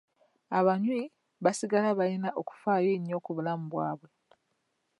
[0.59, 1.01] Abanywi
[1.43, 4.09] ba sigala balina okufaayo ennyo ku bulamu bwabwe.